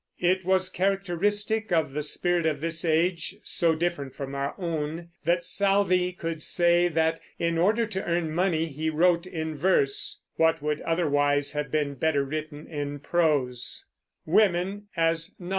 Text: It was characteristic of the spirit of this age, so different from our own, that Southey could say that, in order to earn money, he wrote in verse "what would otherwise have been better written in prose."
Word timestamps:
It 0.19 0.43
was 0.43 0.67
characteristic 0.67 1.71
of 1.71 1.93
the 1.93 2.01
spirit 2.01 2.47
of 2.47 2.59
this 2.59 2.83
age, 2.83 3.35
so 3.43 3.75
different 3.75 4.15
from 4.15 4.33
our 4.33 4.55
own, 4.57 5.09
that 5.25 5.43
Southey 5.43 6.11
could 6.11 6.41
say 6.41 6.87
that, 6.87 7.19
in 7.37 7.59
order 7.59 7.85
to 7.85 8.03
earn 8.03 8.33
money, 8.33 8.65
he 8.65 8.89
wrote 8.89 9.27
in 9.27 9.55
verse 9.55 10.21
"what 10.37 10.59
would 10.59 10.81
otherwise 10.81 11.51
have 11.51 11.69
been 11.69 11.93
better 11.93 12.23
written 12.23 12.65
in 12.65 12.97
prose." 12.97 13.85